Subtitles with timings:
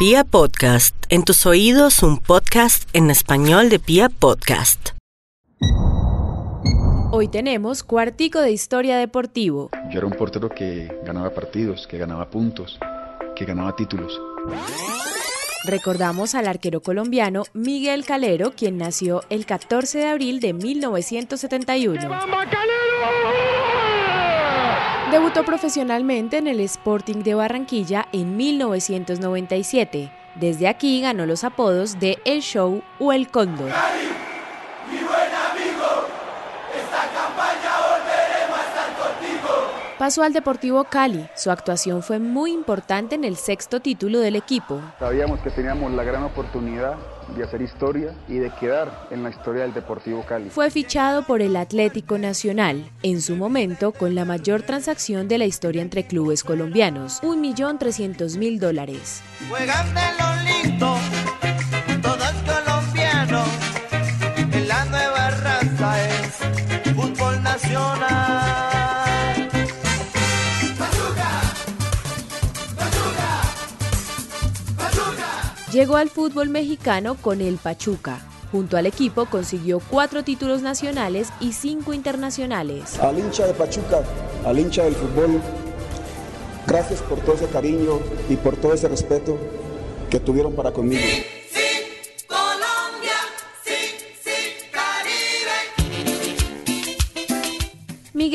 [0.00, 4.92] Pia Podcast, en tus oídos un podcast en español de Pia Podcast.
[7.10, 9.68] Hoy tenemos cuartico de historia deportivo.
[9.92, 12.78] Yo era un portero que ganaba partidos, que ganaba puntos,
[13.36, 14.18] que ganaba títulos.
[15.66, 22.00] Recordamos al arquero colombiano Miguel Calero, quien nació el 14 de abril de 1971.
[25.10, 30.08] Debutó profesionalmente en el Sporting de Barranquilla en 1997.
[30.36, 33.72] Desde aquí ganó los apodos de El Show o El Cóndor.
[40.00, 41.28] Pasó al Deportivo Cali.
[41.36, 44.80] Su actuación fue muy importante en el sexto título del equipo.
[44.98, 46.94] Sabíamos que teníamos la gran oportunidad
[47.36, 50.48] de hacer historia y de quedar en la historia del Deportivo Cali.
[50.48, 55.44] Fue fichado por el Atlético Nacional, en su momento con la mayor transacción de la
[55.44, 59.20] historia entre clubes colombianos, 1.300.000 dólares.
[75.72, 78.18] Llegó al fútbol mexicano con el Pachuca.
[78.50, 82.98] Junto al equipo consiguió cuatro títulos nacionales y cinco internacionales.
[82.98, 84.02] Al hincha de Pachuca,
[84.44, 85.40] al hincha del fútbol,
[86.66, 89.38] gracias por todo ese cariño y por todo ese respeto
[90.10, 91.06] que tuvieron para conmigo.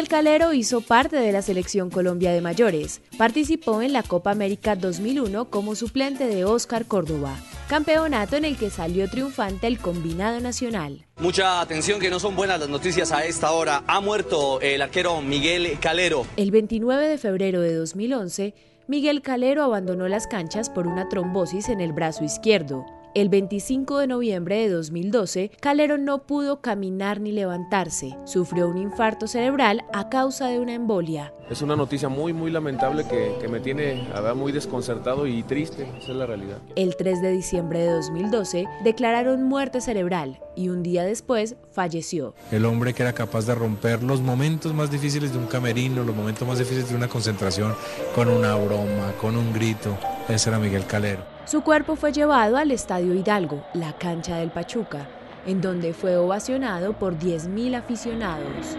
[0.00, 3.02] Miguel Calero hizo parte de la selección Colombia de mayores.
[3.18, 7.36] Participó en la Copa América 2001 como suplente de Oscar Córdoba,
[7.68, 11.04] campeonato en el que salió triunfante el combinado nacional.
[11.18, 13.84] Mucha atención que no son buenas las noticias a esta hora.
[13.86, 16.26] Ha muerto el arquero Miguel Calero.
[16.38, 18.54] El 29 de febrero de 2011,
[18.86, 22.86] Miguel Calero abandonó las canchas por una trombosis en el brazo izquierdo.
[23.12, 28.16] El 25 de noviembre de 2012, Calero no pudo caminar ni levantarse.
[28.24, 31.34] Sufrió un infarto cerebral a causa de una embolia.
[31.50, 35.88] Es una noticia muy, muy lamentable que, me tiene a muy desconcertado y triste.
[35.98, 36.58] Esa es la realidad.
[36.76, 42.34] El 3 de diciembre de 2012 declararon muerte cerebral y un día después falleció.
[42.52, 46.14] El hombre que era capaz de romper los momentos más difíciles de un camerino, los
[46.14, 47.74] momentos más difíciles de una concentración,
[48.14, 49.98] con una broma, con un grito.
[50.28, 51.39] Ese era Miguel Calero.
[51.46, 55.08] Su cuerpo fue llevado al Estadio Hidalgo, la cancha del Pachuca,
[55.46, 58.76] en donde fue ovacionado por 10.000 aficionados.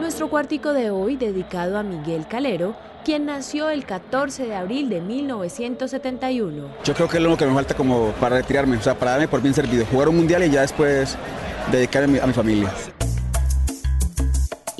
[0.00, 2.74] Nuestro cuartico de hoy dedicado a Miguel Calero,
[3.04, 6.66] quien nació el 14 de abril de 1971.
[6.84, 9.28] Yo creo que es lo que me falta como para retirarme, o sea, para darme
[9.28, 11.16] por bien servido, jugar un mundial y ya después
[11.70, 12.70] dedicarme a mi familia.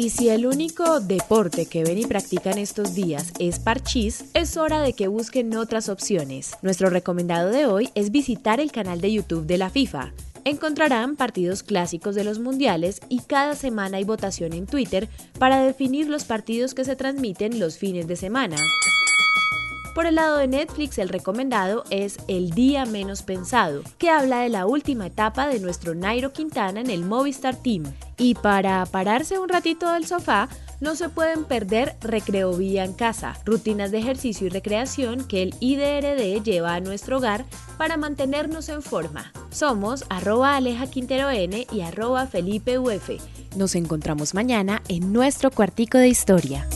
[0.00, 4.80] Y si el único deporte que ven y practican estos días es parchís, es hora
[4.80, 6.56] de que busquen otras opciones.
[6.62, 10.14] Nuestro recomendado de hoy es visitar el canal de YouTube de la FIFA.
[10.46, 16.08] Encontrarán partidos clásicos de los mundiales y cada semana hay votación en Twitter para definir
[16.08, 18.56] los partidos que se transmiten los fines de semana.
[19.94, 24.48] Por el lado de Netflix, el recomendado es El Día Menos Pensado, que habla de
[24.48, 27.82] la última etapa de nuestro Nairo Quintana en el Movistar Team.
[28.16, 30.48] Y para pararse un ratito del sofá,
[30.80, 35.54] no se pueden perder Recreo Vía en Casa, rutinas de ejercicio y recreación que el
[35.58, 37.44] IDRD lleva a nuestro hogar
[37.76, 39.32] para mantenernos en forma.
[39.50, 42.78] Somos arroba Aleja Quintero N y arroba Felipe.
[43.56, 46.66] Nos encontramos mañana en nuestro cuartico de historia.